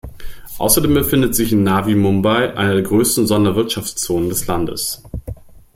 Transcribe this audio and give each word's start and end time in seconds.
Außerdem 0.57 0.95
befindet 0.95 1.35
sich 1.35 1.51
in 1.51 1.61
Navi 1.61 1.93
Mumbai 1.93 2.55
eine 2.57 2.73
der 2.73 2.81
größten 2.81 3.27
Sonderwirtschaftszonen 3.27 4.29
des 4.29 4.47
Landes. 4.47 5.03